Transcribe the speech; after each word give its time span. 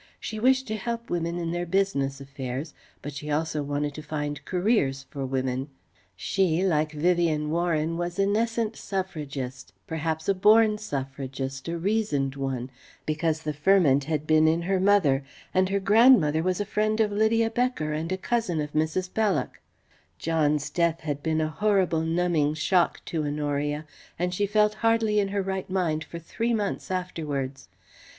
She 0.19 0.39
wished 0.39 0.65
to 0.65 0.75
help 0.77 1.11
women 1.11 1.37
in 1.37 1.51
their 1.51 1.67
business 1.67 2.19
affairs, 2.19 2.73
but 3.03 3.13
she 3.13 3.29
also 3.29 3.61
wanted 3.61 3.93
to 3.93 4.01
find 4.01 4.43
careers 4.45 5.03
for 5.11 5.27
women. 5.27 5.69
She, 6.15 6.65
like 6.65 6.91
Vivien 6.91 7.51
Warren, 7.51 7.97
was 7.97 8.17
a 8.17 8.25
nascent 8.25 8.75
suffragist 8.75 9.73
perhaps 9.85 10.27
a 10.27 10.33
born 10.33 10.79
suffragist, 10.79 11.67
a 11.67 11.77
reasoned 11.77 12.35
one; 12.35 12.71
because 13.05 13.43
the 13.43 13.53
ferment 13.53 14.05
had 14.05 14.25
been 14.25 14.47
in 14.47 14.63
her 14.63 14.79
mother, 14.79 15.23
and 15.53 15.69
her 15.69 15.79
grandmother 15.79 16.41
was 16.41 16.59
a 16.59 16.65
friend 16.65 16.99
of 16.99 17.11
Lydia 17.11 17.51
Becker 17.51 17.93
and 17.93 18.11
a 18.11 18.17
cousin 18.17 18.59
of 18.59 18.73
Mrs. 18.73 19.13
Belloc. 19.13 19.59
John's 20.17 20.71
death 20.71 21.01
had 21.01 21.21
been 21.21 21.41
a 21.41 21.49
horrible 21.49 22.01
numbing 22.01 22.55
shock 22.55 23.05
to 23.05 23.23
Honoria, 23.23 23.85
and 24.17 24.33
she 24.33 24.47
felt 24.47 24.73
hardly 24.81 25.19
in 25.19 25.27
her 25.27 25.43
right 25.43 25.69
mind 25.69 26.03
for 26.03 26.17
three 26.17 26.55
months 26.55 26.89
afterwards. 26.89 27.69